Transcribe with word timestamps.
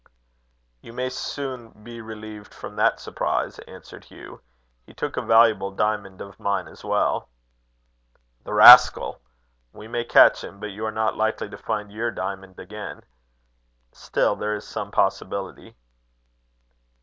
"You 0.81 0.93
may 0.93 1.09
soon 1.11 1.69
be 1.83 2.01
relieved 2.01 2.55
from 2.55 2.75
that 2.75 2.99
surprise," 2.99 3.59
answered 3.67 4.05
Hugh: 4.05 4.41
"he 4.87 4.95
took 4.95 5.15
a 5.15 5.21
valuable 5.21 5.69
diamond 5.69 6.19
of 6.21 6.39
mine 6.39 6.67
as 6.67 6.83
well." 6.83 7.29
"The 8.43 8.51
rascal! 8.51 9.21
We 9.73 9.87
may 9.87 10.03
catch 10.03 10.43
him, 10.43 10.59
but 10.59 10.71
you 10.71 10.85
are 10.87 10.91
not 10.91 11.17
likely 11.17 11.49
to 11.49 11.57
find 11.59 11.91
your 11.91 12.09
diamond 12.09 12.57
again. 12.59 13.03
Still, 13.91 14.35
there 14.35 14.55
is 14.55 14.67
some 14.67 14.89
possibility." 14.89 15.75